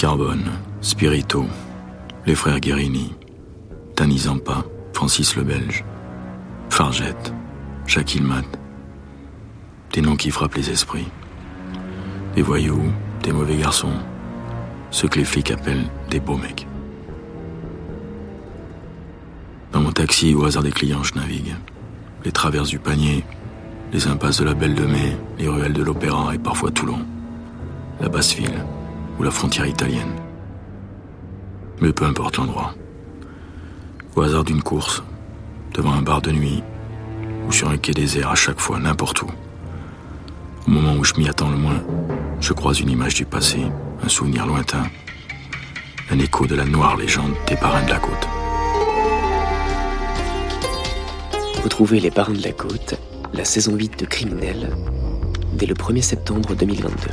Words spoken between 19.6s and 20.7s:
Dans mon taxi, au hasard